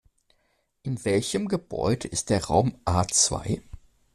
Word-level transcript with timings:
In 0.81 1.05
welchem 1.05 1.47
Gebäude 1.47 2.07
ist 2.07 2.31
der 2.31 2.45
Raum 2.45 2.73
A 2.85 3.05
zwei? 3.07 3.61